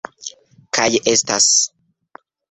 [0.77, 1.49] Kaj estas